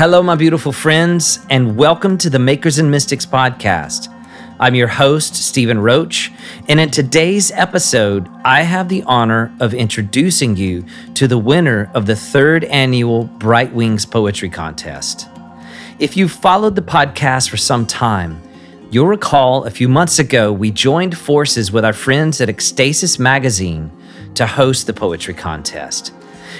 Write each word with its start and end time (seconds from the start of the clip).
Hello, 0.00 0.22
my 0.22 0.34
beautiful 0.34 0.72
friends, 0.72 1.40
and 1.50 1.76
welcome 1.76 2.16
to 2.16 2.30
the 2.30 2.38
Makers 2.38 2.78
and 2.78 2.90
Mystics 2.90 3.26
podcast. 3.26 4.08
I'm 4.58 4.74
your 4.74 4.88
host, 4.88 5.34
Stephen 5.34 5.78
Roach, 5.78 6.32
and 6.70 6.80
in 6.80 6.90
today's 6.90 7.52
episode, 7.52 8.26
I 8.42 8.62
have 8.62 8.88
the 8.88 9.02
honor 9.02 9.54
of 9.60 9.74
introducing 9.74 10.56
you 10.56 10.86
to 11.16 11.28
the 11.28 11.36
winner 11.36 11.90
of 11.92 12.06
the 12.06 12.16
third 12.16 12.64
annual 12.64 13.24
Bright 13.24 13.74
Wings 13.74 14.06
Poetry 14.06 14.48
Contest. 14.48 15.28
If 15.98 16.16
you've 16.16 16.32
followed 16.32 16.76
the 16.76 16.80
podcast 16.80 17.50
for 17.50 17.58
some 17.58 17.84
time, 17.86 18.40
you'll 18.90 19.06
recall 19.06 19.64
a 19.64 19.70
few 19.70 19.86
months 19.86 20.18
ago 20.18 20.50
we 20.50 20.70
joined 20.70 21.14
forces 21.18 21.70
with 21.70 21.84
our 21.84 21.92
friends 21.92 22.40
at 22.40 22.48
Ekstasis 22.48 23.18
Magazine 23.18 23.92
to 24.34 24.46
host 24.46 24.86
the 24.86 24.94
poetry 24.94 25.34
contest. 25.34 26.14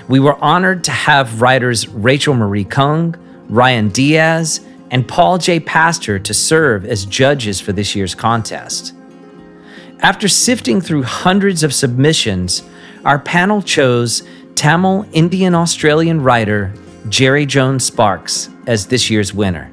We 0.08 0.20
were 0.20 0.36
honored 0.44 0.84
to 0.84 0.90
have 0.90 1.40
writers 1.40 1.88
Rachel 1.88 2.34
Marie 2.34 2.64
Kang, 2.64 3.16
Ryan 3.50 3.88
Diaz, 3.88 4.60
and 4.92 5.06
Paul 5.06 5.38
J. 5.38 5.58
Pastor 5.60 6.18
to 6.20 6.32
serve 6.32 6.84
as 6.84 7.04
judges 7.04 7.60
for 7.60 7.72
this 7.72 7.96
year's 7.96 8.14
contest. 8.14 8.94
After 10.00 10.28
sifting 10.28 10.80
through 10.80 11.02
hundreds 11.02 11.62
of 11.62 11.74
submissions, 11.74 12.62
our 13.04 13.18
panel 13.18 13.60
chose 13.60 14.22
Tamil 14.54 15.04
Indian 15.12 15.54
Australian 15.54 16.22
writer 16.22 16.72
Jerry 17.08 17.44
Jones 17.44 17.84
Sparks 17.84 18.48
as 18.66 18.86
this 18.86 19.10
year's 19.10 19.34
winner. 19.34 19.70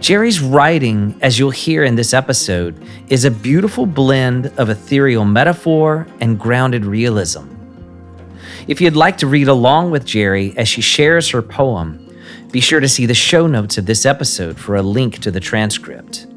Jerry's 0.00 0.40
writing, 0.40 1.18
as 1.22 1.38
you'll 1.38 1.50
hear 1.50 1.84
in 1.84 1.96
this 1.96 2.12
episode, 2.12 2.82
is 3.08 3.24
a 3.24 3.30
beautiful 3.30 3.86
blend 3.86 4.46
of 4.58 4.68
ethereal 4.68 5.24
metaphor 5.24 6.06
and 6.20 6.38
grounded 6.38 6.84
realism. 6.84 7.48
If 8.66 8.80
you'd 8.80 8.96
like 8.96 9.18
to 9.18 9.26
read 9.26 9.48
along 9.48 9.90
with 9.90 10.04
Jerry 10.04 10.56
as 10.56 10.68
she 10.68 10.80
shares 10.80 11.30
her 11.30 11.42
poem, 11.42 12.03
be 12.54 12.60
sure 12.60 12.78
to 12.78 12.88
see 12.88 13.04
the 13.04 13.14
show 13.14 13.48
notes 13.48 13.78
of 13.78 13.86
this 13.86 14.06
episode 14.06 14.56
for 14.56 14.76
a 14.76 14.82
link 14.82 15.18
to 15.18 15.32
the 15.32 15.40
transcript. 15.40 16.28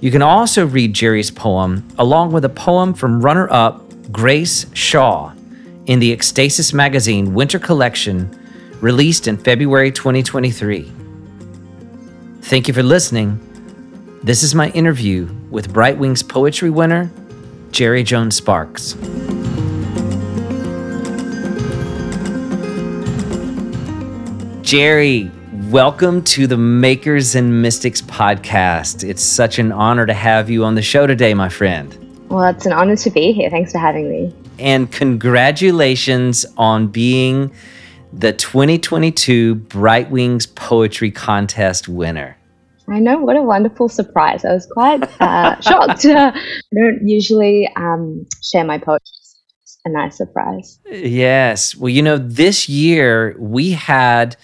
You 0.00 0.10
can 0.10 0.20
also 0.20 0.66
read 0.66 0.92
Jerry's 0.92 1.30
poem 1.30 1.86
along 1.96 2.32
with 2.32 2.44
a 2.44 2.48
poem 2.48 2.92
from 2.92 3.20
runner 3.20 3.48
up 3.48 3.84
Grace 4.10 4.66
Shaw 4.74 5.32
in 5.86 6.00
the 6.00 6.12
Ekstasis 6.12 6.74
Magazine 6.74 7.34
Winter 7.34 7.60
Collection 7.60 8.28
released 8.80 9.28
in 9.28 9.36
February 9.36 9.92
2023. 9.92 10.92
Thank 12.42 12.66
you 12.66 12.74
for 12.74 12.82
listening. 12.82 13.38
This 14.24 14.42
is 14.42 14.56
my 14.56 14.70
interview 14.70 15.32
with 15.50 15.72
Bright 15.72 15.98
Wings 15.98 16.24
poetry 16.24 16.70
winner, 16.70 17.12
Jerry 17.70 18.02
Jones 18.02 18.34
Sparks. 18.34 18.96
Jerry, 24.68 25.30
welcome 25.70 26.22
to 26.24 26.46
the 26.46 26.58
Makers 26.58 27.34
and 27.34 27.62
Mystics 27.62 28.02
podcast. 28.02 29.02
It's 29.02 29.22
such 29.22 29.58
an 29.58 29.72
honor 29.72 30.04
to 30.04 30.12
have 30.12 30.50
you 30.50 30.62
on 30.62 30.74
the 30.74 30.82
show 30.82 31.06
today, 31.06 31.32
my 31.32 31.48
friend. 31.48 31.96
Well, 32.28 32.44
it's 32.44 32.66
an 32.66 32.74
honor 32.74 32.94
to 32.94 33.08
be 33.08 33.32
here. 33.32 33.48
Thanks 33.48 33.72
for 33.72 33.78
having 33.78 34.10
me. 34.10 34.30
And 34.58 34.92
congratulations 34.92 36.44
on 36.58 36.88
being 36.88 37.50
the 38.12 38.34
2022 38.34 39.54
Bright 39.54 40.10
Wings 40.10 40.44
Poetry 40.44 41.12
Contest 41.12 41.88
winner. 41.88 42.36
I 42.90 42.98
know, 42.98 43.20
what 43.20 43.38
a 43.38 43.42
wonderful 43.42 43.88
surprise. 43.88 44.44
I 44.44 44.52
was 44.52 44.66
quite 44.66 45.02
uh, 45.18 45.58
shocked. 45.62 46.04
I 46.04 46.38
don't 46.74 47.08
usually 47.08 47.72
um, 47.74 48.26
share 48.42 48.64
my 48.64 48.76
poetry 48.76 49.17
a 49.88 49.92
nice 49.92 50.16
surprise. 50.16 50.78
Yes. 50.86 51.74
Well, 51.74 51.88
you 51.88 52.02
know, 52.02 52.18
this 52.18 52.68
year 52.68 53.34
we 53.38 53.72
had 53.72 54.36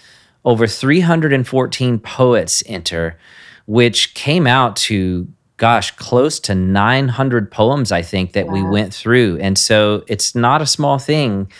over 0.45 0.67
314 0.67 1.99
poets 1.99 2.63
enter, 2.67 3.19
which 3.67 4.15
came 4.15 4.47
out 4.47 4.77
to, 4.77 5.29
gosh, 5.57 5.91
close 5.93 6.41
to 6.41 6.55
900 6.55 7.51
poems, 7.51 7.93
I 7.93 8.03
think, 8.03 8.33
that 8.33 8.47
wow. 8.47 8.53
we 8.53 8.63
went 8.63 8.93
through. 8.93 9.39
And 9.41 9.57
so 9.57 10.05
it's 10.09 10.35
not 10.35 10.61
a 10.61 10.67
small 10.67 10.99
thing 10.99 11.51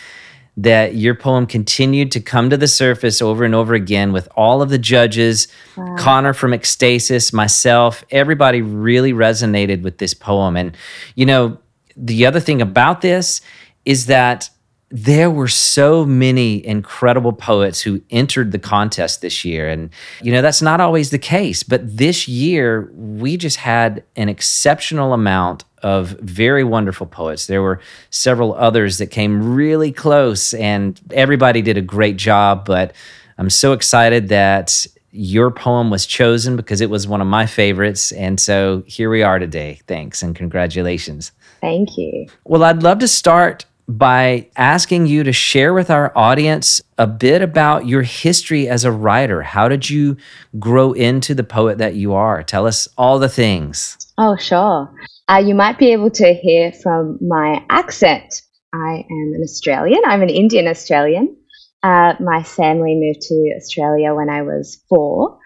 that 0.57 0.95
your 0.95 1.15
poem 1.15 1.45
continued 1.45 2.11
to 2.13 2.21
come 2.21 2.49
to 2.49 2.55
the 2.55 2.67
surface 2.67 3.21
over 3.21 3.43
and 3.43 3.53
over 3.53 3.73
again 3.73 4.13
with 4.13 4.29
all 4.37 4.61
of 4.61 4.69
the 4.69 4.77
judges, 4.77 5.49
wow. 5.75 5.95
Connor 5.97 6.33
from 6.33 6.51
Ekstasis, 6.51 7.33
myself, 7.33 8.05
everybody 8.09 8.61
really 8.61 9.11
resonated 9.11 9.81
with 9.81 9.97
this 9.97 10.13
poem. 10.13 10.55
And, 10.55 10.77
you 11.15 11.25
know, 11.25 11.57
the 11.97 12.25
other 12.25 12.39
thing 12.39 12.61
about 12.61 13.01
this 13.01 13.41
is 13.85 14.07
that 14.07 14.49
there 14.89 15.31
were 15.31 15.47
so 15.47 16.05
many 16.05 16.65
incredible 16.65 17.33
poets 17.33 17.81
who 17.81 18.01
entered 18.11 18.51
the 18.51 18.59
contest 18.59 19.19
this 19.21 19.43
year. 19.43 19.67
And, 19.67 19.89
you 20.21 20.31
know, 20.31 20.41
that's 20.41 20.61
not 20.61 20.79
always 20.79 21.09
the 21.09 21.17
case. 21.17 21.63
But 21.63 21.97
this 21.97 22.27
year, 22.27 22.91
we 22.93 23.35
just 23.35 23.57
had 23.57 24.03
an 24.15 24.29
exceptional 24.29 25.13
amount 25.13 25.65
of 25.81 26.09
very 26.21 26.63
wonderful 26.63 27.07
poets. 27.07 27.47
There 27.47 27.61
were 27.61 27.79
several 28.09 28.53
others 28.53 28.99
that 28.99 29.07
came 29.07 29.55
really 29.55 29.91
close, 29.91 30.53
and 30.53 30.99
everybody 31.11 31.61
did 31.61 31.77
a 31.77 31.81
great 31.81 32.17
job. 32.17 32.65
But 32.65 32.95
I'm 33.37 33.49
so 33.49 33.73
excited 33.73 34.29
that 34.29 34.87
your 35.11 35.49
poem 35.49 35.89
was 35.89 36.05
chosen 36.05 36.55
because 36.55 36.81
it 36.81 36.89
was 36.89 37.07
one 37.07 37.21
of 37.21 37.27
my 37.27 37.47
favorites. 37.47 38.11
And 38.11 38.39
so 38.39 38.83
here 38.85 39.09
we 39.09 39.23
are 39.23 39.39
today. 39.39 39.79
Thanks 39.87 40.21
and 40.21 40.35
congratulations. 40.35 41.31
Thank 41.61 41.97
you. 41.97 42.27
Well, 42.43 42.63
I'd 42.63 42.83
love 42.83 42.99
to 42.99 43.07
start 43.07 43.65
by 43.87 44.47
asking 44.55 45.05
you 45.05 45.23
to 45.23 45.31
share 45.31 45.73
with 45.73 45.89
our 45.89 46.11
audience 46.17 46.81
a 46.97 47.05
bit 47.05 47.41
about 47.41 47.87
your 47.87 48.01
history 48.01 48.67
as 48.67 48.83
a 48.83 48.91
writer. 48.91 49.41
How 49.43 49.67
did 49.67 49.89
you 49.89 50.17
grow 50.57 50.93
into 50.93 51.35
the 51.35 51.43
poet 51.43 51.77
that 51.77 51.95
you 51.95 52.13
are? 52.13 52.41
Tell 52.43 52.65
us 52.65 52.87
all 52.97 53.19
the 53.19 53.29
things. 53.29 53.97
Oh, 54.17 54.35
sure. 54.37 54.91
Uh, 55.27 55.43
you 55.45 55.55
might 55.55 55.77
be 55.77 55.91
able 55.91 56.09
to 56.11 56.33
hear 56.33 56.71
from 56.71 57.17
my 57.21 57.63
accent. 57.69 58.41
I 58.73 59.05
am 59.09 59.33
an 59.35 59.41
Australian, 59.43 60.01
I'm 60.05 60.21
an 60.21 60.29
Indian 60.29 60.67
Australian. 60.67 61.35
Uh, 61.83 62.13
my 62.19 62.41
family 62.41 62.95
moved 62.95 63.21
to 63.21 63.53
Australia 63.55 64.15
when 64.15 64.29
I 64.29 64.41
was 64.41 64.81
four. 64.89 65.37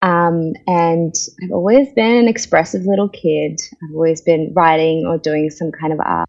Um, 0.00 0.52
and 0.68 1.12
I've 1.42 1.50
always 1.50 1.88
been 1.94 2.14
an 2.14 2.28
expressive 2.28 2.82
little 2.86 3.08
kid. 3.08 3.58
I've 3.82 3.94
always 3.94 4.20
been 4.20 4.52
writing 4.54 5.04
or 5.08 5.18
doing 5.18 5.50
some 5.50 5.72
kind 5.72 5.92
of 5.92 5.98
art. 5.98 6.28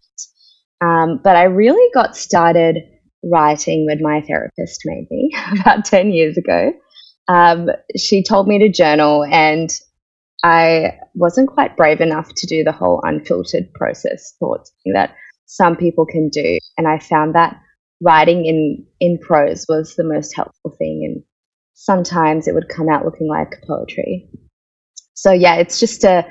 Um, 0.80 1.20
but 1.22 1.36
I 1.36 1.44
really 1.44 1.90
got 1.92 2.16
started 2.16 2.78
writing 3.22 3.86
when 3.86 4.02
my 4.02 4.22
therapist 4.22 4.82
made 4.84 5.06
me 5.10 5.30
about 5.60 5.84
10 5.84 6.10
years 6.10 6.36
ago. 6.36 6.72
Um, 7.28 7.68
she 7.96 8.22
told 8.22 8.48
me 8.48 8.58
to 8.58 8.68
journal, 8.68 9.24
and 9.24 9.70
I 10.42 10.98
wasn't 11.14 11.50
quite 11.50 11.76
brave 11.76 12.00
enough 12.00 12.32
to 12.34 12.46
do 12.46 12.64
the 12.64 12.72
whole 12.72 13.00
unfiltered 13.04 13.72
process 13.74 14.34
thought 14.40 14.68
that 14.92 15.14
some 15.46 15.76
people 15.76 16.06
can 16.06 16.28
do. 16.28 16.58
And 16.78 16.88
I 16.88 16.98
found 16.98 17.34
that 17.34 17.60
writing 18.00 18.46
in, 18.46 18.84
in 19.00 19.18
prose 19.18 19.66
was 19.68 19.94
the 19.96 20.04
most 20.04 20.34
helpful 20.34 20.74
thing. 20.78 21.02
And 21.04 21.22
sometimes 21.74 22.48
it 22.48 22.54
would 22.54 22.68
come 22.68 22.88
out 22.88 23.04
looking 23.04 23.28
like 23.28 23.62
poetry. 23.66 24.28
So, 25.14 25.32
yeah, 25.32 25.56
it's 25.56 25.78
just 25.78 26.02
a 26.04 26.24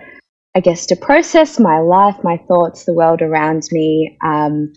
I 0.56 0.62
guess, 0.62 0.86
to 0.88 0.96
process 0.96 1.60
my 1.60 1.80
life, 1.80 2.16
my 2.24 2.38
thoughts, 2.48 2.86
the 2.86 2.94
world 2.94 3.22
around 3.22 3.64
me. 3.72 4.18
Um, 4.24 4.74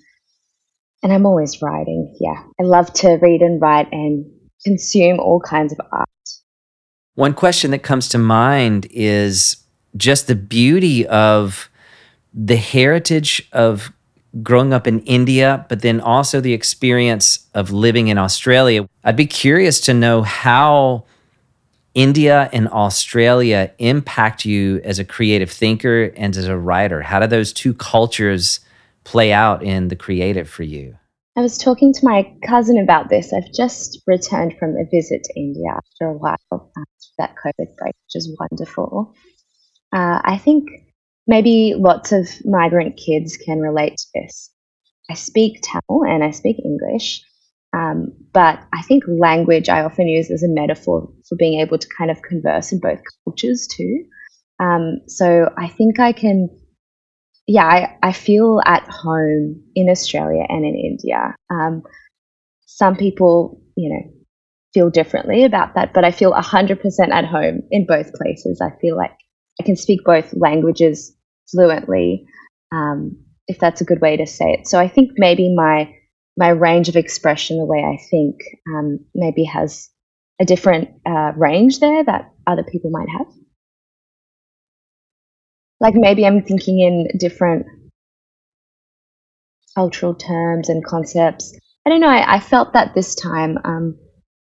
and 1.02 1.12
I'm 1.12 1.26
always 1.26 1.60
writing. 1.60 2.14
Yeah. 2.20 2.42
I 2.60 2.62
love 2.62 2.92
to 2.94 3.18
read 3.20 3.40
and 3.40 3.60
write 3.60 3.88
and 3.90 4.24
consume 4.64 5.18
all 5.18 5.40
kinds 5.40 5.72
of 5.72 5.80
art. 5.90 6.08
One 7.14 7.34
question 7.34 7.72
that 7.72 7.82
comes 7.82 8.08
to 8.10 8.18
mind 8.18 8.86
is 8.90 9.56
just 9.96 10.26
the 10.26 10.34
beauty 10.34 11.06
of 11.06 11.68
the 12.32 12.56
heritage 12.56 13.48
of 13.52 13.92
growing 14.42 14.72
up 14.72 14.86
in 14.86 15.00
India, 15.00 15.66
but 15.68 15.82
then 15.82 16.00
also 16.00 16.40
the 16.40 16.54
experience 16.54 17.46
of 17.54 17.70
living 17.70 18.08
in 18.08 18.16
Australia. 18.16 18.88
I'd 19.04 19.16
be 19.16 19.26
curious 19.26 19.80
to 19.82 19.94
know 19.94 20.22
how 20.22 21.04
India 21.94 22.48
and 22.52 22.68
Australia 22.68 23.70
impact 23.78 24.44
you 24.44 24.80
as 24.84 24.98
a 24.98 25.04
creative 25.04 25.50
thinker 25.50 26.12
and 26.16 26.36
as 26.36 26.46
a 26.46 26.56
writer? 26.56 27.02
How 27.02 27.20
do 27.20 27.26
those 27.26 27.52
two 27.52 27.74
cultures 27.74 28.60
play 29.04 29.32
out 29.32 29.62
in 29.62 29.88
the 29.88 29.96
creative 29.96 30.48
for 30.48 30.62
you? 30.62 30.96
I 31.36 31.40
was 31.40 31.56
talking 31.56 31.92
to 31.94 32.04
my 32.04 32.30
cousin 32.46 32.78
about 32.78 33.08
this. 33.08 33.32
I've 33.32 33.52
just 33.52 34.02
returned 34.06 34.54
from 34.58 34.76
a 34.76 34.84
visit 34.90 35.24
to 35.24 35.32
India 35.34 35.70
after 35.70 36.06
a 36.06 36.12
while 36.12 36.36
after 36.50 37.08
that 37.18 37.34
COVID 37.36 37.76
break, 37.76 37.94
which 37.94 38.14
is 38.14 38.36
wonderful. 38.38 39.14
Uh, 39.92 40.20
I 40.24 40.38
think 40.38 40.68
maybe 41.26 41.74
lots 41.76 42.12
of 42.12 42.28
migrant 42.44 42.96
kids 42.96 43.36
can 43.36 43.60
relate 43.60 43.96
to 43.96 44.06
this. 44.14 44.50
I 45.10 45.14
speak 45.14 45.60
Tamil 45.62 46.04
and 46.04 46.22
I 46.22 46.30
speak 46.30 46.56
English, 46.64 47.22
um, 47.72 48.12
but 48.32 48.60
I 48.72 48.82
think 48.82 49.04
language 49.08 49.68
I 49.68 49.82
often 49.82 50.08
use 50.08 50.30
as 50.30 50.42
a 50.42 50.48
metaphor 50.48 51.08
for 51.28 51.36
being 51.36 51.60
able 51.60 51.78
to 51.78 51.88
kind 51.96 52.10
of 52.10 52.22
converse 52.22 52.72
in 52.72 52.80
both 52.80 53.00
cultures 53.24 53.66
too. 53.66 54.04
Um, 54.60 55.00
so 55.08 55.50
I 55.56 55.68
think 55.68 55.98
I 55.98 56.12
can, 56.12 56.48
yeah, 57.46 57.64
I, 57.64 57.96
I 58.02 58.12
feel 58.12 58.60
at 58.66 58.86
home 58.88 59.62
in 59.74 59.88
Australia 59.88 60.44
and 60.48 60.64
in 60.64 60.74
India. 60.74 61.34
Um, 61.50 61.82
some 62.66 62.96
people, 62.96 63.60
you 63.76 63.88
know, 63.88 64.12
feel 64.74 64.90
differently 64.90 65.44
about 65.44 65.74
that, 65.74 65.92
but 65.92 66.04
I 66.04 66.10
feel 66.10 66.32
100% 66.32 67.08
at 67.10 67.24
home 67.24 67.62
in 67.70 67.86
both 67.86 68.12
places. 68.14 68.60
I 68.60 68.70
feel 68.80 68.96
like 68.96 69.12
I 69.60 69.64
can 69.64 69.76
speak 69.76 70.00
both 70.04 70.32
languages 70.34 71.14
fluently, 71.50 72.24
um, 72.70 73.16
if 73.48 73.58
that's 73.58 73.80
a 73.80 73.84
good 73.84 74.00
way 74.00 74.16
to 74.16 74.26
say 74.26 74.52
it. 74.52 74.66
So 74.66 74.78
I 74.78 74.88
think 74.88 75.12
maybe 75.16 75.54
my 75.54 75.94
my 76.36 76.48
range 76.48 76.88
of 76.88 76.96
expression, 76.96 77.58
the 77.58 77.64
way 77.64 77.78
I 77.84 77.98
think, 78.10 78.36
um, 78.74 79.00
maybe 79.14 79.44
has 79.44 79.90
a 80.40 80.44
different 80.44 80.90
uh, 81.06 81.32
range 81.36 81.78
there 81.80 82.02
that 82.04 82.32
other 82.46 82.64
people 82.64 82.90
might 82.90 83.08
have. 83.08 83.26
Like 85.80 85.94
maybe 85.96 86.24
I'm 86.24 86.42
thinking 86.42 86.80
in 86.80 87.18
different 87.18 87.66
cultural 89.74 90.14
terms 90.14 90.68
and 90.68 90.84
concepts. 90.84 91.58
I 91.86 91.90
don't 91.90 92.00
know. 92.00 92.08
I, 92.08 92.36
I 92.36 92.40
felt 92.40 92.72
that 92.74 92.94
this 92.94 93.14
time. 93.14 93.58
Um, 93.64 93.98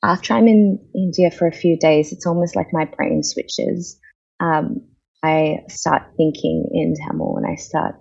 after 0.03 0.33
I'm 0.33 0.47
in 0.47 0.79
India 0.93 1.31
for 1.31 1.47
a 1.47 1.51
few 1.51 1.77
days, 1.77 2.11
it's 2.11 2.27
almost 2.27 2.55
like 2.55 2.67
my 2.73 2.85
brain 2.85 3.23
switches. 3.23 3.99
Um, 4.39 4.81
I 5.23 5.59
start 5.69 6.03
thinking 6.17 6.69
in 6.73 6.93
Tamil 6.95 7.37
and 7.37 7.47
I 7.49 7.55
start. 7.55 7.95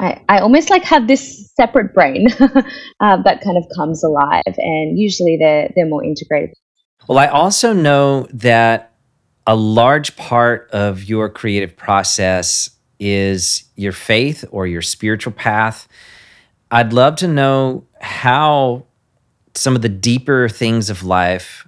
I, 0.00 0.22
I 0.28 0.38
almost 0.38 0.70
like 0.70 0.84
have 0.84 1.08
this 1.08 1.50
separate 1.56 1.92
brain 1.92 2.28
uh, 3.00 3.22
that 3.22 3.40
kind 3.42 3.56
of 3.56 3.64
comes 3.74 4.04
alive, 4.04 4.42
and 4.46 4.98
usually 4.98 5.36
they're 5.36 5.70
they're 5.74 5.86
more 5.86 6.04
integrated. 6.04 6.54
Well, 7.08 7.18
I 7.18 7.26
also 7.26 7.72
know 7.72 8.26
that 8.32 8.92
a 9.46 9.56
large 9.56 10.16
part 10.16 10.68
of 10.72 11.04
your 11.04 11.28
creative 11.28 11.76
process 11.76 12.70
is 13.00 13.64
your 13.76 13.92
faith 13.92 14.44
or 14.50 14.66
your 14.66 14.82
spiritual 14.82 15.32
path. 15.32 15.88
I'd 16.70 16.92
love 16.92 17.16
to 17.16 17.28
know 17.28 17.86
how 18.00 18.84
some 19.54 19.74
of 19.74 19.82
the 19.82 19.88
deeper 19.88 20.48
things 20.48 20.90
of 20.90 21.02
life 21.02 21.66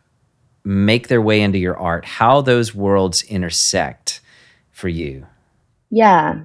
make 0.63 1.09
their 1.09 1.23
way 1.23 1.41
into 1.41 1.59
your 1.59 1.77
art, 1.77 2.05
how 2.05 2.43
those 2.43 2.75
worlds 2.75 3.23
intersect 3.23 4.21
for 4.71 4.89
you. 4.89 5.27
Yeah. 5.91 6.43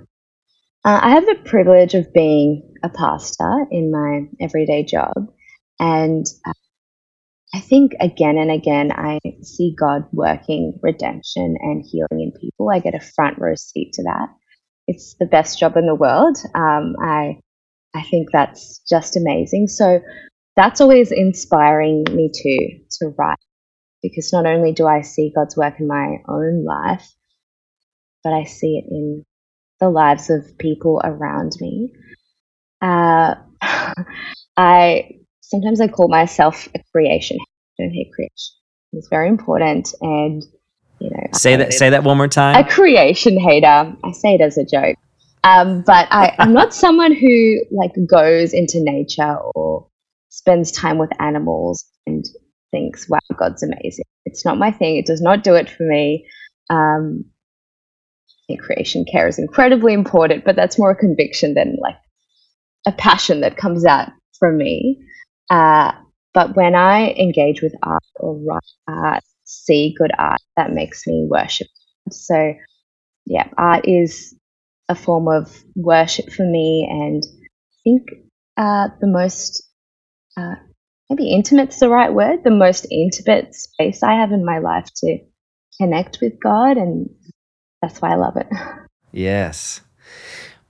Uh, 0.86 1.00
I 1.02 1.10
have 1.16 1.26
the 1.26 1.40
privilege 1.46 1.96
of 1.96 2.14
being 2.14 2.62
a 2.84 2.90
pastor 2.90 3.66
in 3.72 3.90
my 3.92 4.28
everyday 4.40 4.84
job. 4.84 5.16
And 5.80 6.28
uh, 6.46 6.54
I 7.56 7.60
think 7.60 7.94
again 8.00 8.38
and 8.38 8.52
again, 8.52 8.92
I 8.92 9.20
see 9.42 9.76
God 9.76 10.04
working 10.14 10.78
redemption 10.84 11.58
and 11.60 11.84
healing 11.84 12.22
in 12.22 12.32
people. 12.40 12.70
I 12.70 12.80
get 12.80 12.94
a 12.94 13.00
front 13.00 13.40
row 13.40 13.56
seat 13.56 13.94
to 13.94 14.04
that. 14.04 14.28
It's 14.88 15.16
the 15.20 15.26
best 15.26 15.58
job 15.58 15.76
in 15.76 15.88
the 15.88 15.96
world. 15.96 16.38
Um, 16.54 16.96
I 17.04 17.40
I 17.96 18.04
think 18.04 18.28
that's 18.32 18.82
just 18.88 19.18
amazing. 19.18 19.68
So 19.68 20.02
that's 20.56 20.82
always 20.82 21.12
inspiring 21.12 22.04
me 22.12 22.30
to 22.32 22.80
to 23.00 23.16
write 23.18 23.40
because 24.04 24.32
not 24.32 24.46
only 24.46 24.72
do 24.72 24.86
I 24.86 25.02
see 25.02 25.34
God's 25.36 25.58
work 25.58 25.80
in 25.80 25.88
my 25.88 26.18
own 26.30 26.64
life, 26.64 27.12
but 28.24 28.34
I 28.34 28.44
see 28.44 28.78
it 28.78 28.86
in 28.92 29.26
the 29.80 29.90
lives 29.90 30.30
of 30.30 30.58
people 30.58 31.02
around 31.04 31.54
me. 31.60 31.92
Uh, 32.82 33.36
I 34.58 35.10
sometimes 35.42 35.82
I 35.82 35.88
call 35.88 36.08
myself 36.08 36.68
a 36.76 36.80
creation. 36.92 37.38
I 37.42 37.84
don't 37.84 37.92
hate 37.92 38.12
creation. 38.14 38.54
It's 38.94 39.10
very 39.10 39.28
important, 39.28 39.94
and 40.02 40.44
you 41.00 41.10
know, 41.10 41.28
say 41.34 41.56
that 41.58 41.74
say 41.74 41.90
that 41.90 42.04
one 42.04 42.18
more 42.18 42.28
time. 42.28 42.64
A 42.64 42.68
creation 42.68 43.40
hater. 43.40 43.96
I 44.04 44.12
say 44.12 44.36
it 44.36 44.42
as 44.42 44.58
a 44.58 44.66
joke, 44.66 44.96
um, 45.44 45.84
but 45.86 46.08
I, 46.12 46.36
I'm 46.40 46.54
not 46.54 46.74
someone 46.86 47.14
who 47.14 47.62
like 47.72 47.92
goes 48.10 48.54
into 48.54 48.80
nature 48.82 49.38
or 49.56 49.88
spends 50.30 50.72
time 50.72 50.98
with 50.98 51.10
animals 51.20 51.86
and 52.08 52.26
thinks, 52.72 53.08
wow, 53.10 53.20
God's 53.38 53.64
amazing. 53.64 54.06
It's 54.26 54.44
not 54.44 54.58
my 54.58 54.72
thing. 54.72 54.98
It 54.98 55.06
does 55.06 55.22
not 55.22 55.44
do 55.44 55.54
it 55.56 55.70
for 55.70 55.84
me. 55.84 56.28
Um, 56.70 57.26
creation 58.60 59.06
care 59.12 59.28
is 59.28 59.40
incredibly 59.40 59.94
important, 59.94 60.46
but 60.46 60.56
that's 60.56 60.78
more 60.78 60.92
a 60.92 60.96
conviction 60.96 61.54
than 61.54 61.78
like 61.82 61.98
a 62.86 62.92
passion 62.92 63.42
that 63.42 63.58
comes 63.58 63.86
out 63.86 64.12
from 64.40 64.58
me. 64.58 65.04
Uh, 65.50 65.92
but 66.34 66.56
when 66.56 66.76
I 66.76 67.12
engage 67.12 67.62
with 67.62 67.74
art 67.82 68.04
or 68.18 68.38
write 68.38 68.62
art, 68.88 69.24
see 69.46 69.96
good 69.98 70.12
art, 70.18 70.42
that 70.58 70.74
makes 70.74 71.08
me 71.08 71.28
worship. 71.30 71.68
So, 72.12 72.54
yeah, 73.26 73.48
art 73.58 73.88
is 73.88 74.36
a 74.90 74.96
form 74.96 75.28
of 75.28 75.52
worship 75.76 76.32
for 76.32 76.44
me, 76.44 76.88
and 76.90 77.24
I 77.26 77.78
think 77.84 78.04
uh, 78.58 78.90
the 79.02 79.08
most 79.08 79.64
uh, 80.38 80.56
maybe 81.10 81.30
intimate's 81.30 81.80
the 81.80 81.90
right 81.90 82.14
word, 82.14 82.44
the 82.44 82.52
most 82.52 82.86
intimate 82.92 83.56
space 83.56 84.04
I 84.04 84.16
have 84.16 84.32
in 84.32 84.46
my 84.46 84.60
life 84.60 84.90
to 84.98 85.20
connect 85.80 86.20
with 86.22 86.34
God. 86.42 86.78
And 86.78 87.10
that's 87.86 88.02
why 88.02 88.12
I 88.12 88.16
love 88.16 88.36
it. 88.36 88.48
Yes. 89.12 89.82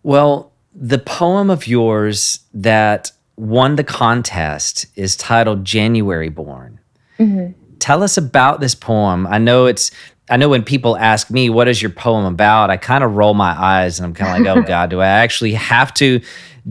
Well, 0.04 0.52
the 0.74 1.00
poem 1.00 1.50
of 1.50 1.66
yours 1.66 2.40
that 2.54 3.12
won 3.38 3.76
the 3.76 3.84
contest 3.84 4.86
is 4.96 5.16
titled 5.16 5.64
January 5.64 6.30
Born. 6.30 6.80
Mm-hmm. 7.18 7.54
Tell 7.80 8.04
us 8.04 8.18
about 8.18 8.60
this 8.60 8.76
poem. 8.76 9.28
I 9.28 9.38
know 9.38 9.66
it's 9.66 9.92
I 10.30 10.38
know 10.38 10.50
when 10.50 10.64
people 10.64 10.98
ask 10.98 11.30
me 11.30 11.50
what 11.50 11.68
is 11.68 11.82
your 11.82 11.92
poem 11.92 12.26
about, 12.26 12.70
I 12.70 12.78
kind 12.78 13.04
of 13.04 13.16
roll 13.16 13.36
my 13.36 13.52
eyes 13.52 14.00
and 14.00 14.08
I'm 14.08 14.14
kind 14.14 14.48
of 14.48 14.56
like, 14.56 14.58
"Oh 14.58 14.68
god, 14.68 14.90
do 14.90 15.00
I 15.02 15.08
actually 15.08 15.54
have 15.54 15.94
to 15.96 16.20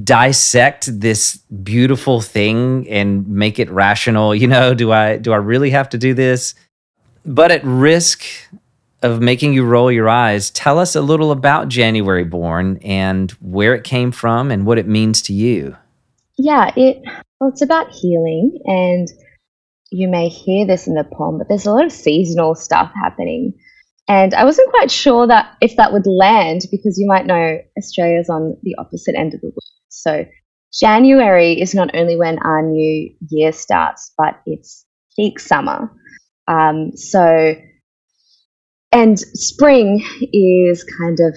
dissect 0.03 1.01
this 1.01 1.37
beautiful 1.63 2.21
thing 2.21 2.89
and 2.89 3.29
make 3.29 3.61
it 3.61 3.71
rational 3.71 4.35
you 4.35 4.49
know 4.49 4.75
do 4.75 4.91
i 4.91 5.17
do 5.19 5.33
i 5.33 5.37
really 5.37 5.71
have 5.71 5.89
to 5.89 5.97
do 5.97 6.15
this 6.15 6.57
but 7.25 7.53
at 7.53 7.63
risk 7.63 8.25
of 9.05 9.21
making 9.21 9.53
you 9.53 9.65
roll 9.65 9.91
your 9.93 10.09
eyes 10.09 10.51
tell 10.51 10.79
us 10.79 10.97
a 10.97 11.01
little 11.01 11.31
about 11.31 11.69
january 11.69 12.25
born 12.25 12.79
and 12.83 13.33
where 13.41 13.75
it 13.75 13.85
came 13.85 14.11
from 14.11 14.51
and 14.51 14.67
what 14.67 14.79
it 14.79 14.89
means 14.89 15.23
to 15.23 15.33
you 15.33 15.77
yeah 16.39 16.73
it 16.77 17.03
well 17.41 17.51
it's 17.51 17.63
about 17.63 17.91
healing 17.91 18.59
and 18.65 19.09
you 19.91 20.09
may 20.09 20.29
hear 20.29 20.67
this 20.67 20.87
in 20.87 20.95
the 20.95 21.05
poem 21.05 21.39
but 21.39 21.49
there's 21.49 21.67
a 21.67 21.73
lot 21.73 21.85
of 21.85 21.93
seasonal 21.93 22.55
stuff 22.55 22.91
happening 23.01 23.53
and 24.07 24.35
I 24.35 24.45
wasn't 24.45 24.71
quite 24.71 24.91
sure 24.91 25.27
that 25.27 25.57
if 25.63 25.77
that 25.77 25.93
would 25.93 26.07
land 26.07 26.63
because 26.71 26.99
you 26.99 27.07
might 27.07 27.27
know 27.27 27.59
Australia's 27.79 28.29
on 28.29 28.57
the 28.63 28.75
opposite 28.79 29.15
end 29.17 29.33
of 29.33 29.41
the 29.41 29.47
world. 29.47 29.63
So 29.89 30.27
January 30.79 31.61
is 31.61 31.75
not 31.75 31.95
only 31.95 32.17
when 32.17 32.39
our 32.41 32.61
new 32.61 33.11
year 33.31 33.53
starts, 33.53 34.13
but 34.19 34.41
it's 34.45 34.85
peak 35.17 35.39
summer. 35.39 35.91
Um, 36.49 36.95
so, 36.97 37.55
and 38.95 39.19
spring 39.19 40.05
is 40.33 40.85
kind 40.85 41.19
of 41.21 41.37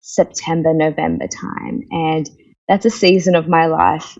September, 0.00 0.74
November 0.74 1.28
time. 1.28 1.82
And 1.92 2.28
that's 2.66 2.84
a 2.84 2.90
season 2.90 3.36
of 3.36 3.48
my 3.48 3.66
life, 3.66 4.18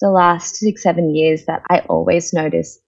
the 0.00 0.10
last 0.10 0.56
six, 0.56 0.82
seven 0.82 1.14
years, 1.14 1.44
that 1.46 1.62
I 1.68 1.80
always 1.80 2.32
notice 2.32 2.80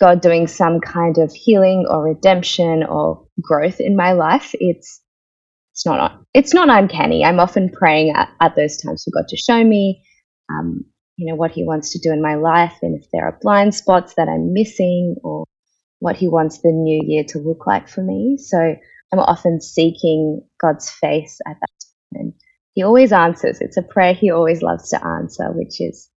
God 0.00 0.20
doing 0.20 0.48
some 0.48 0.80
kind 0.80 1.18
of 1.18 1.32
healing 1.32 1.86
or 1.88 2.02
redemption 2.02 2.82
or 2.82 3.24
growth 3.40 3.80
in 3.80 3.94
my 3.94 4.12
life. 4.12 4.50
It's 4.54 5.00
it's 5.72 5.86
not 5.86 6.20
it's 6.34 6.54
not 6.54 6.68
uncanny. 6.68 7.24
I'm 7.24 7.40
often 7.40 7.70
praying 7.70 8.14
at, 8.16 8.30
at 8.40 8.56
those 8.56 8.76
times 8.78 9.04
for 9.04 9.12
God 9.12 9.28
to 9.28 9.36
show 9.36 9.62
me, 9.62 10.02
um, 10.50 10.84
you 11.16 11.30
know, 11.30 11.36
what 11.36 11.52
He 11.52 11.62
wants 11.64 11.90
to 11.90 12.00
do 12.00 12.12
in 12.12 12.20
my 12.20 12.34
life, 12.34 12.74
and 12.82 13.00
if 13.00 13.08
there 13.12 13.26
are 13.26 13.38
blind 13.40 13.74
spots 13.76 14.14
that 14.14 14.28
I'm 14.28 14.52
missing, 14.52 15.16
or 15.22 15.44
what 16.04 16.16
He 16.16 16.28
wants 16.28 16.58
the 16.58 16.70
new 16.70 17.00
year 17.02 17.24
to 17.28 17.38
look 17.38 17.66
like 17.66 17.88
for 17.88 18.02
me. 18.02 18.36
So 18.36 18.58
I'm 19.10 19.18
often 19.18 19.62
seeking 19.62 20.42
God's 20.60 20.90
face 20.90 21.40
at 21.46 21.56
that 21.58 21.70
time, 21.80 22.20
and 22.20 22.32
He 22.74 22.82
always 22.82 23.10
answers. 23.10 23.62
It's 23.62 23.78
a 23.78 23.82
prayer 23.82 24.12
He 24.12 24.30
always 24.30 24.60
loves 24.60 24.90
to 24.90 25.02
answer, 25.02 25.50
which 25.50 25.80
is 25.80 26.10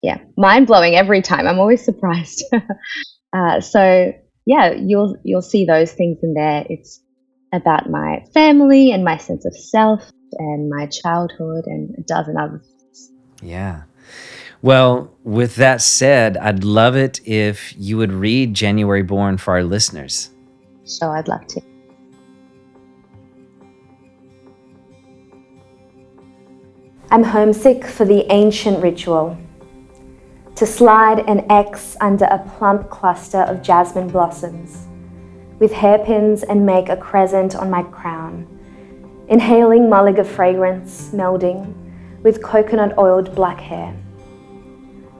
yeah, 0.00 0.18
mind 0.38 0.66
blowing 0.66 0.94
every 0.94 1.20
time. 1.20 1.46
I'm 1.46 1.58
always 1.58 1.84
surprised. 1.84 2.42
uh, 3.36 3.60
so 3.60 4.12
yeah, 4.46 4.72
you'll 4.72 5.16
you'll 5.24 5.42
see 5.42 5.66
those 5.66 5.92
things 5.92 6.18
in 6.22 6.32
there. 6.32 6.64
It's 6.70 7.02
about 7.52 7.90
my 7.90 8.24
family 8.32 8.92
and 8.92 9.04
my 9.04 9.18
sense 9.18 9.44
of 9.44 9.54
self 9.54 10.10
and 10.38 10.70
my 10.70 10.86
childhood 10.86 11.64
and 11.66 11.94
a 11.98 12.02
dozen 12.02 12.38
other 12.38 12.62
things. 12.64 13.12
Yeah. 13.42 13.82
Well, 14.64 15.14
with 15.24 15.56
that 15.56 15.82
said, 15.82 16.38
I'd 16.38 16.64
love 16.64 16.96
it 16.96 17.20
if 17.28 17.74
you 17.76 17.98
would 17.98 18.10
read 18.10 18.54
January 18.54 19.02
Born 19.02 19.36
for 19.36 19.52
our 19.52 19.62
listeners. 19.62 20.30
So 20.84 21.10
I'd 21.10 21.28
love 21.28 21.46
to. 21.48 21.60
I'm 27.10 27.22
homesick 27.22 27.84
for 27.84 28.06
the 28.06 28.24
ancient 28.32 28.82
ritual 28.82 29.36
to 30.54 30.64
slide 30.64 31.18
an 31.28 31.44
X 31.52 31.98
under 32.00 32.24
a 32.24 32.38
plump 32.56 32.88
cluster 32.88 33.40
of 33.40 33.60
jasmine 33.60 34.08
blossoms 34.08 34.86
with 35.58 35.72
hairpins 35.72 36.42
and 36.42 36.64
make 36.64 36.88
a 36.88 36.96
crescent 36.96 37.54
on 37.54 37.68
my 37.68 37.82
crown, 37.82 38.48
inhaling 39.28 39.90
mulliga 39.90 40.24
fragrance 40.24 41.10
melding 41.10 41.74
with 42.22 42.42
coconut 42.42 42.96
oiled 42.96 43.34
black 43.34 43.60
hair. 43.60 43.94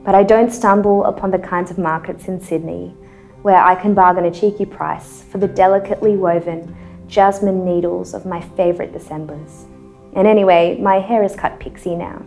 But 0.04 0.14
I 0.14 0.22
don't 0.22 0.52
stumble 0.52 1.04
upon 1.04 1.30
the 1.30 1.38
kinds 1.38 1.70
of 1.70 1.78
markets 1.78 2.28
in 2.28 2.40
Sydney 2.40 2.94
where 3.44 3.62
I 3.62 3.74
can 3.74 3.92
bargain 3.92 4.24
a 4.24 4.30
cheeky 4.30 4.64
price 4.64 5.22
for 5.22 5.36
the 5.36 5.46
delicately 5.48 6.16
woven 6.16 6.74
jasmine 7.06 7.62
needles 7.62 8.14
of 8.14 8.24
my 8.24 8.40
favourite 8.40 8.92
Decembers. 8.92 9.66
And 10.14 10.26
anyway, 10.26 10.78
my 10.80 10.98
hair 10.98 11.22
is 11.22 11.36
cut 11.36 11.60
pixie 11.60 11.94
now, 11.94 12.24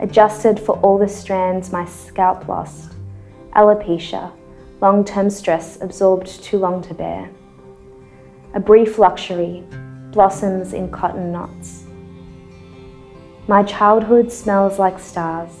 adjusted 0.00 0.60
for 0.60 0.78
all 0.80 0.98
the 0.98 1.08
strands 1.08 1.72
my 1.72 1.86
scalp 1.86 2.46
lost, 2.46 2.92
alopecia, 3.56 4.32
long 4.82 5.02
term 5.02 5.30
stress 5.30 5.80
absorbed 5.80 6.42
too 6.42 6.58
long 6.58 6.82
to 6.82 6.92
bear. 6.94 7.30
A 8.52 8.60
brief 8.60 8.98
luxury, 8.98 9.64
blossoms 10.10 10.74
in 10.74 10.90
cotton 10.90 11.32
knots. 11.32 11.84
My 13.48 13.62
childhood 13.62 14.30
smells 14.30 14.78
like 14.78 14.98
stars, 14.98 15.52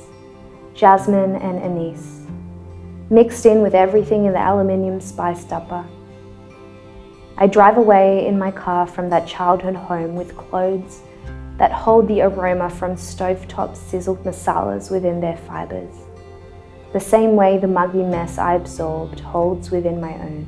jasmine 0.80 1.36
and 1.36 1.58
anise, 1.62 2.22
mixed 3.10 3.44
in 3.44 3.60
with 3.60 3.74
everything 3.74 4.24
in 4.24 4.32
the 4.32 4.38
aluminium 4.38 4.98
spice 4.98 5.44
dupper. 5.44 5.86
I 7.36 7.48
drive 7.48 7.76
away 7.76 8.26
in 8.26 8.38
my 8.38 8.50
car 8.50 8.86
from 8.86 9.10
that 9.10 9.28
childhood 9.28 9.76
home 9.76 10.14
with 10.14 10.34
clothes 10.38 11.02
that 11.58 11.70
hold 11.70 12.08
the 12.08 12.22
aroma 12.22 12.70
from 12.70 12.94
stovetop 12.94 13.76
sizzled 13.76 14.24
masalas 14.24 14.90
within 14.90 15.20
their 15.20 15.36
fibres, 15.36 15.94
the 16.94 17.00
same 17.00 17.36
way 17.36 17.58
the 17.58 17.66
muggy 17.66 18.02
mess 18.02 18.38
I 18.38 18.54
absorbed 18.54 19.20
holds 19.20 19.70
within 19.70 20.00
my 20.00 20.14
own. 20.14 20.46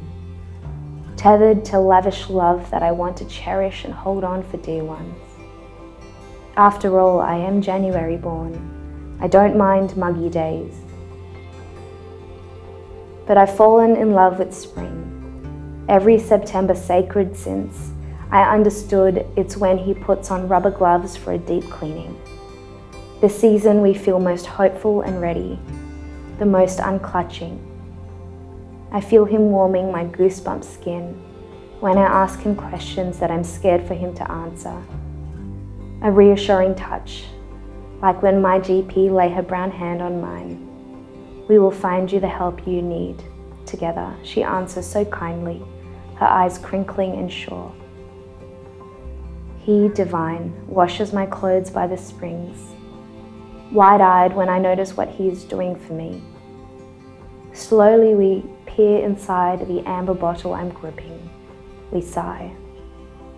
Tethered 1.18 1.62
to 1.66 1.78
lavish 1.78 2.30
love 2.30 2.70
that 2.70 2.82
I 2.82 2.90
want 2.90 3.18
to 3.18 3.26
cherish 3.26 3.84
and 3.84 3.92
hold 3.92 4.24
on 4.24 4.42
for 4.44 4.56
dear 4.56 4.82
ones. 4.82 5.14
After 6.56 6.98
all, 6.98 7.20
I 7.20 7.36
am 7.36 7.60
January 7.60 8.16
born. 8.16 8.81
I 9.22 9.28
don't 9.28 9.56
mind 9.56 9.96
muggy 9.96 10.28
days. 10.28 10.74
But 13.24 13.38
I've 13.38 13.56
fallen 13.56 13.94
in 13.94 14.14
love 14.14 14.40
with 14.40 14.52
spring. 14.52 15.84
Every 15.88 16.18
September 16.18 16.74
sacred 16.74 17.36
since 17.36 17.92
I 18.32 18.42
understood 18.52 19.24
it's 19.36 19.56
when 19.56 19.78
he 19.78 19.94
puts 19.94 20.32
on 20.32 20.48
rubber 20.48 20.72
gloves 20.72 21.16
for 21.16 21.34
a 21.34 21.38
deep 21.38 21.62
cleaning. 21.70 22.20
The 23.20 23.28
season 23.28 23.80
we 23.80 23.94
feel 23.94 24.18
most 24.18 24.46
hopeful 24.46 25.02
and 25.02 25.20
ready, 25.20 25.56
the 26.40 26.46
most 26.46 26.80
unclutching. 26.80 27.60
I 28.90 29.00
feel 29.00 29.24
him 29.24 29.52
warming 29.52 29.92
my 29.92 30.04
goosebump 30.04 30.64
skin 30.64 31.14
when 31.78 31.96
I 31.96 32.06
ask 32.06 32.40
him 32.40 32.56
questions 32.56 33.20
that 33.20 33.30
I'm 33.30 33.44
scared 33.44 33.86
for 33.86 33.94
him 33.94 34.16
to 34.16 34.28
answer. 34.28 34.82
A 36.02 36.10
reassuring 36.10 36.74
touch, 36.74 37.26
like 38.02 38.20
when 38.20 38.42
my 38.42 38.58
GP 38.58 39.10
lay 39.10 39.30
her 39.30 39.42
brown 39.42 39.70
hand 39.70 40.02
on 40.02 40.20
mine. 40.20 40.68
We 41.48 41.58
will 41.60 41.70
find 41.70 42.10
you 42.10 42.18
the 42.18 42.28
help 42.28 42.66
you 42.66 42.82
need. 42.82 43.22
Together, 43.64 44.12
she 44.24 44.42
answers 44.42 44.86
so 44.86 45.04
kindly, 45.04 45.62
her 46.16 46.26
eyes 46.26 46.58
crinkling 46.58 47.12
and 47.12 47.32
sure. 47.32 47.72
He, 49.60 49.88
divine, 49.88 50.52
washes 50.66 51.12
my 51.12 51.26
clothes 51.26 51.70
by 51.70 51.86
the 51.86 51.96
springs, 51.96 52.58
wide 53.70 54.00
eyed 54.00 54.34
when 54.34 54.48
I 54.48 54.58
notice 54.58 54.96
what 54.96 55.08
He 55.08 55.28
is 55.28 55.44
doing 55.44 55.76
for 55.76 55.92
me. 55.92 56.20
Slowly 57.52 58.14
we 58.16 58.44
peer 58.66 59.04
inside 59.04 59.60
the 59.68 59.86
amber 59.86 60.14
bottle 60.14 60.54
I'm 60.54 60.70
gripping. 60.70 61.30
We 61.92 62.00
sigh. 62.00 62.52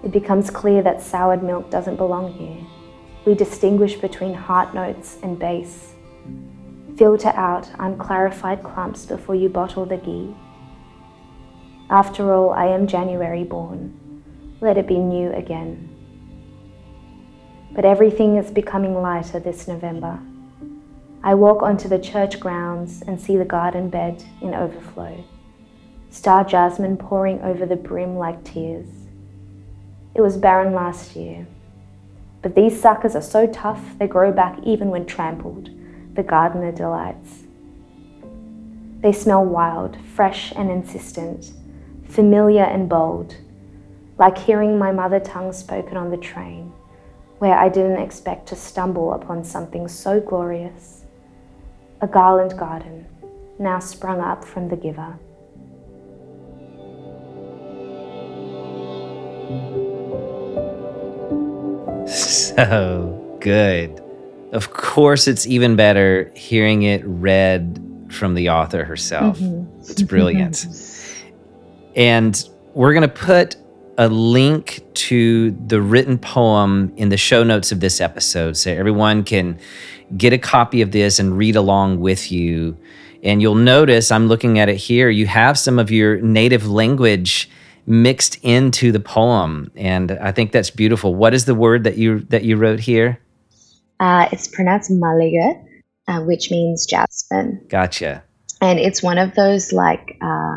It 0.02 0.12
becomes 0.12 0.48
clear 0.48 0.82
that 0.82 1.02
soured 1.02 1.42
milk 1.42 1.70
doesn't 1.70 1.96
belong 1.96 2.32
here. 2.32 2.66
We 3.24 3.34
distinguish 3.34 3.96
between 3.96 4.34
heart 4.34 4.74
notes 4.74 5.18
and 5.22 5.38
bass. 5.38 5.94
Filter 6.96 7.32
out 7.34 7.70
unclarified 7.78 8.62
clumps 8.62 9.06
before 9.06 9.34
you 9.34 9.48
bottle 9.48 9.86
the 9.86 9.96
ghee. 9.96 10.34
After 11.90 12.32
all, 12.32 12.50
I 12.50 12.66
am 12.66 12.86
January 12.86 13.44
born. 13.44 14.22
Let 14.60 14.78
it 14.78 14.86
be 14.86 14.98
new 14.98 15.32
again 15.32 15.94
but 17.74 17.84
everything 17.84 18.36
is 18.36 18.50
becoming 18.50 18.94
lighter 18.94 19.40
this 19.40 19.66
November. 19.66 20.20
I 21.24 21.34
walk 21.34 21.62
onto 21.62 21.88
the 21.88 21.98
church 21.98 22.38
grounds 22.38 23.02
and 23.06 23.20
see 23.20 23.36
the 23.36 23.44
garden 23.44 23.88
bed 23.88 24.22
in 24.40 24.54
overflow, 24.54 25.24
star 26.10 26.44
jasmine 26.44 26.96
pouring 26.96 27.40
over 27.42 27.66
the 27.66 27.76
brim 27.76 28.16
like 28.16 28.44
tears. 28.44 28.86
It 30.14 30.20
was 30.20 30.36
barren 30.36 30.72
last 30.72 31.16
year, 31.16 31.46
but 32.44 32.54
these 32.54 32.78
suckers 32.78 33.16
are 33.16 33.22
so 33.22 33.46
tough 33.46 33.80
they 33.98 34.06
grow 34.06 34.30
back 34.30 34.58
even 34.64 34.90
when 34.90 35.06
trampled, 35.06 35.70
the 36.14 36.22
gardener 36.22 36.70
delights. 36.70 37.44
They 39.00 39.12
smell 39.12 39.42
wild, 39.42 39.96
fresh 40.14 40.52
and 40.54 40.70
insistent, 40.70 41.52
familiar 42.06 42.64
and 42.64 42.86
bold, 42.86 43.34
like 44.18 44.36
hearing 44.36 44.78
my 44.78 44.92
mother 44.92 45.20
tongue 45.20 45.54
spoken 45.54 45.96
on 45.96 46.10
the 46.10 46.18
train 46.18 46.70
where 47.38 47.56
I 47.56 47.70
didn't 47.70 48.02
expect 48.02 48.46
to 48.48 48.56
stumble 48.56 49.14
upon 49.14 49.42
something 49.42 49.88
so 49.88 50.20
glorious. 50.20 51.06
A 52.02 52.06
garland 52.06 52.58
garden, 52.58 53.06
now 53.58 53.78
sprung 53.78 54.20
up 54.20 54.44
from 54.44 54.68
the 54.68 54.76
giver. 54.76 55.18
So 62.56 63.38
good. 63.40 64.00
Of 64.52 64.72
course, 64.72 65.26
it's 65.26 65.46
even 65.46 65.74
better 65.74 66.30
hearing 66.36 66.82
it 66.82 67.02
read 67.04 68.06
from 68.10 68.34
the 68.34 68.50
author 68.50 68.84
herself. 68.84 69.38
Mm-hmm. 69.38 69.80
It's 69.80 70.02
brilliant. 70.02 70.66
and 71.96 72.48
we're 72.74 72.92
going 72.92 73.02
to 73.02 73.08
put 73.08 73.56
a 73.98 74.08
link 74.08 74.84
to 74.94 75.50
the 75.66 75.80
written 75.80 76.18
poem 76.18 76.92
in 76.96 77.08
the 77.08 77.16
show 77.16 77.42
notes 77.42 77.72
of 77.72 77.80
this 77.80 78.00
episode 78.00 78.56
so 78.56 78.70
everyone 78.70 79.24
can 79.24 79.58
get 80.16 80.32
a 80.32 80.38
copy 80.38 80.80
of 80.80 80.92
this 80.92 81.18
and 81.18 81.36
read 81.36 81.56
along 81.56 82.00
with 82.00 82.30
you. 82.30 82.76
And 83.22 83.40
you'll 83.40 83.54
notice, 83.54 84.12
I'm 84.12 84.28
looking 84.28 84.58
at 84.58 84.68
it 84.68 84.76
here, 84.76 85.08
you 85.08 85.26
have 85.26 85.58
some 85.58 85.78
of 85.78 85.90
your 85.90 86.20
native 86.20 86.68
language 86.68 87.48
mixed 87.86 88.38
into 88.42 88.92
the 88.92 89.00
poem. 89.00 89.70
And 89.76 90.12
I 90.12 90.32
think 90.32 90.52
that's 90.52 90.70
beautiful. 90.70 91.14
What 91.14 91.34
is 91.34 91.44
the 91.44 91.54
word 91.54 91.84
that 91.84 91.96
you 91.96 92.20
that 92.30 92.44
you 92.44 92.56
wrote 92.56 92.80
here? 92.80 93.18
Uh, 94.00 94.28
it's 94.32 94.48
pronounced 94.48 94.90
maliga, 94.90 95.62
uh, 96.08 96.20
which 96.20 96.50
means 96.50 96.86
jasmine. 96.86 97.64
Gotcha. 97.68 98.24
And 98.60 98.78
it's 98.78 99.02
one 99.02 99.18
of 99.18 99.34
those 99.34 99.72
like 99.72 100.16
uh, 100.22 100.56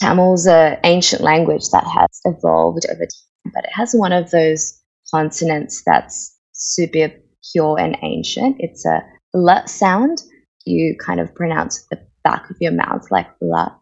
Tamil's 0.00 0.46
an 0.46 0.78
ancient 0.84 1.22
language 1.22 1.68
that 1.70 1.84
has 1.84 2.20
evolved 2.24 2.86
over 2.90 3.00
time, 3.00 3.52
but 3.52 3.64
it 3.64 3.70
has 3.72 3.92
one 3.92 4.12
of 4.12 4.30
those 4.30 4.80
consonants 5.12 5.82
that's 5.84 6.36
super 6.52 7.10
pure 7.52 7.78
and 7.78 7.96
ancient. 8.02 8.56
It's 8.58 8.84
a 8.84 9.02
l 9.34 9.66
sound. 9.66 10.22
You 10.64 10.96
kind 10.98 11.20
of 11.20 11.34
pronounce 11.34 11.84
the 11.90 11.98
back 12.22 12.48
of 12.50 12.56
your 12.60 12.72
mouth 12.72 13.10
like 13.10 13.28
la. 13.40 13.74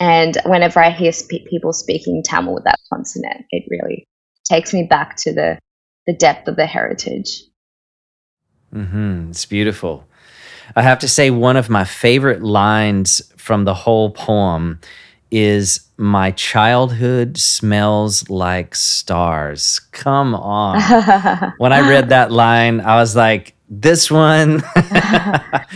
And 0.00 0.38
whenever 0.44 0.80
I 0.80 0.90
hear 0.90 1.12
sp- 1.12 1.48
people 1.48 1.72
speaking 1.72 2.22
Tamil 2.22 2.54
with 2.54 2.64
that 2.64 2.78
consonant, 2.92 3.44
it 3.50 3.64
really 3.68 4.06
takes 4.44 4.72
me 4.72 4.84
back 4.84 5.16
to 5.16 5.32
the, 5.32 5.58
the 6.06 6.12
depth 6.12 6.48
of 6.48 6.56
the 6.56 6.66
heritage. 6.66 7.42
Mm-hmm. 8.72 9.30
It's 9.30 9.46
beautiful. 9.46 10.04
I 10.76 10.82
have 10.82 10.98
to 11.00 11.08
say, 11.08 11.30
one 11.30 11.56
of 11.56 11.70
my 11.70 11.84
favorite 11.84 12.42
lines 12.42 13.22
from 13.36 13.64
the 13.64 13.74
whole 13.74 14.10
poem 14.10 14.80
is 15.30 15.80
my 15.96 16.30
childhood 16.32 17.36
smells 17.38 18.28
like 18.30 18.74
stars. 18.74 19.80
Come 19.92 20.34
on. 20.34 20.80
when 21.58 21.72
I 21.72 21.88
read 21.88 22.10
that 22.10 22.30
line, 22.30 22.80
I 22.80 22.96
was 22.96 23.16
like, 23.16 23.54
this 23.68 24.10
one. 24.10 24.58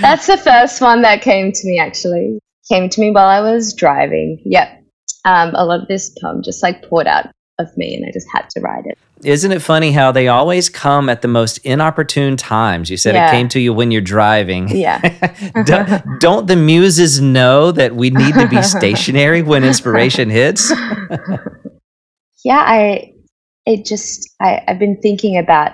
That's 0.00 0.26
the 0.26 0.41
first 0.43 0.81
one 0.81 1.02
that 1.02 1.23
came 1.23 1.52
to 1.52 1.67
me 1.67 1.79
actually. 1.79 2.38
Came 2.73 2.88
to 2.88 3.00
me 3.02 3.11
while 3.11 3.26
I 3.26 3.41
was 3.41 3.75
driving. 3.75 4.41
Yep. 4.47 4.83
Um, 5.26 5.55
a 5.55 5.67
lot 5.67 5.83
of 5.83 5.88
this 5.88 6.11
poem 6.23 6.43
just 6.43 6.62
like 6.62 6.83
poured 6.88 7.07
out 7.07 7.26
of 7.59 7.69
me 7.76 7.95
and 7.95 8.07
I 8.07 8.11
just 8.12 8.26
had 8.33 8.49
to 8.49 8.61
write 8.61 8.87
it. 8.87 8.97
Isn't 9.23 9.52
it 9.52 9.61
funny 9.61 9.93
how 9.93 10.11
they 10.11 10.26
always 10.29 10.71
come 10.71 11.11
at 11.11 11.21
the 11.21 11.29
most 11.29 11.59
inopportune 11.59 12.38
times? 12.38 12.88
You 12.88 12.97
said 12.97 13.14
yeah. 13.14 13.29
it 13.29 13.31
came 13.31 13.50
to 13.50 13.61
you 13.61 13.75
when 13.75 13.91
you're 13.91 14.00
driving. 14.00 14.71
Yeah. 14.71 15.00
don't, 15.64 16.19
don't, 16.19 16.47
the 16.47 16.57
muses 16.57 17.21
know 17.21 17.73
that 17.73 17.95
we 17.95 18.09
need 18.09 18.33
to 18.37 18.49
be 18.49 18.62
stationary 18.62 19.43
when 19.43 19.64
inspiration 19.64 20.31
hits? 20.31 20.71
yeah, 22.45 22.64
I 22.67 23.12
it 23.67 23.85
just 23.85 24.29
I, 24.41 24.62
I've 24.67 24.79
been 24.79 24.99
thinking 25.02 25.37
about 25.37 25.73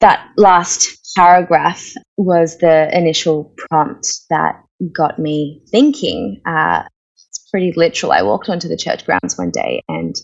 that 0.00 0.28
last 0.36 1.14
paragraph 1.16 1.94
was 2.18 2.58
the 2.58 2.94
initial 2.94 3.54
prompt 3.56 4.06
that 4.28 4.62
got 4.92 5.18
me 5.18 5.62
thinking. 5.70 6.40
Uh, 6.46 6.82
it's 7.28 7.48
pretty 7.50 7.72
literal. 7.76 8.12
I 8.12 8.22
walked 8.22 8.48
onto 8.48 8.68
the 8.68 8.76
church 8.76 9.04
grounds 9.04 9.36
one 9.36 9.50
day 9.50 9.82
and 9.88 10.14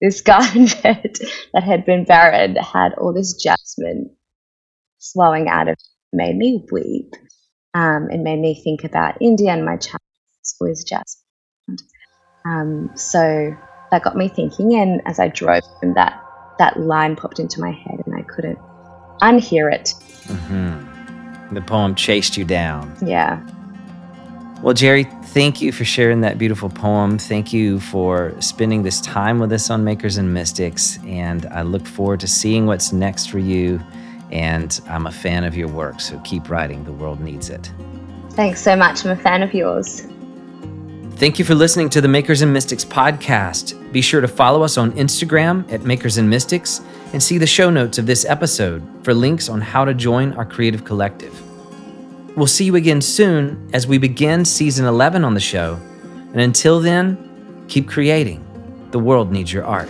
this 0.00 0.20
garden 0.22 0.66
bed 0.82 1.18
that 1.52 1.62
had 1.62 1.84
been 1.84 2.04
barren 2.04 2.56
had 2.56 2.94
all 2.94 3.12
this 3.12 3.34
jasmine 3.34 4.14
flowing 5.12 5.48
out 5.48 5.68
of 5.68 5.72
it, 5.72 5.82
made 6.12 6.36
me 6.36 6.64
weep. 6.70 7.14
Um, 7.74 8.08
it 8.10 8.18
made 8.18 8.38
me 8.38 8.60
think 8.62 8.84
about 8.84 9.20
India 9.20 9.50
and 9.50 9.64
my 9.64 9.76
childhood 9.76 10.70
is 10.70 10.84
jazz. 10.84 11.18
Um, 12.46 12.90
so 12.94 13.56
that 13.90 14.02
got 14.02 14.16
me 14.16 14.28
thinking, 14.28 14.74
and 14.74 15.02
as 15.04 15.18
I 15.18 15.28
drove 15.28 15.64
home, 15.64 15.94
that 15.94 16.22
that 16.58 16.78
line 16.78 17.16
popped 17.16 17.38
into 17.38 17.60
my 17.60 17.72
head, 17.72 18.02
and 18.06 18.14
I 18.14 18.22
couldn't 18.22 18.58
unhear 19.20 19.72
it. 19.72 19.92
Mm-hmm. 20.24 21.54
The 21.54 21.60
poem 21.60 21.94
chased 21.94 22.36
you 22.36 22.44
down. 22.44 22.96
Yeah. 23.04 23.44
Well, 24.62 24.72
Jerry, 24.72 25.04
thank 25.04 25.60
you 25.60 25.70
for 25.70 25.84
sharing 25.84 26.22
that 26.22 26.38
beautiful 26.38 26.70
poem. 26.70 27.18
Thank 27.18 27.52
you 27.52 27.78
for 27.78 28.34
spending 28.40 28.82
this 28.82 29.00
time 29.02 29.38
with 29.38 29.52
us 29.52 29.68
on 29.68 29.84
Makers 29.84 30.16
and 30.16 30.32
Mystics. 30.32 30.98
And 31.04 31.46
I 31.46 31.62
look 31.62 31.86
forward 31.86 32.20
to 32.20 32.26
seeing 32.26 32.66
what's 32.66 32.92
next 32.92 33.26
for 33.26 33.38
you. 33.38 33.80
And 34.32 34.80
I'm 34.88 35.06
a 35.06 35.12
fan 35.12 35.44
of 35.44 35.56
your 35.56 35.68
work, 35.68 36.00
so 36.00 36.18
keep 36.24 36.48
writing. 36.48 36.84
The 36.84 36.92
world 36.92 37.20
needs 37.20 37.50
it. 37.50 37.70
Thanks 38.30 38.60
so 38.60 38.74
much. 38.74 39.04
I'm 39.04 39.10
a 39.10 39.16
fan 39.16 39.42
of 39.42 39.54
yours. 39.54 40.06
Thank 41.16 41.38
you 41.38 41.44
for 41.44 41.54
listening 41.54 41.88
to 41.90 42.00
the 42.00 42.08
Makers 42.08 42.42
and 42.42 42.52
Mystics 42.52 42.84
podcast. 42.84 43.92
Be 43.92 44.00
sure 44.02 44.20
to 44.20 44.28
follow 44.28 44.62
us 44.62 44.76
on 44.76 44.92
Instagram 44.92 45.70
at 45.72 45.82
Makers 45.84 46.18
and 46.18 46.28
Mystics 46.28 46.80
and 47.12 47.22
see 47.22 47.38
the 47.38 47.46
show 47.46 47.70
notes 47.70 47.98
of 47.98 48.06
this 48.06 48.24
episode 48.24 48.82
for 49.02 49.14
links 49.14 49.48
on 49.48 49.60
how 49.60 49.84
to 49.84 49.94
join 49.94 50.32
our 50.32 50.44
creative 50.44 50.84
collective. 50.84 51.45
We'll 52.36 52.46
see 52.46 52.66
you 52.66 52.76
again 52.76 53.00
soon 53.00 53.70
as 53.72 53.86
we 53.86 53.96
begin 53.96 54.44
season 54.44 54.84
11 54.84 55.24
on 55.24 55.32
the 55.32 55.40
show. 55.40 55.80
And 56.32 56.40
until 56.40 56.80
then, 56.80 57.64
keep 57.66 57.88
creating. 57.88 58.44
The 58.90 58.98
world 58.98 59.32
needs 59.32 59.50
your 59.50 59.64
art. 59.64 59.88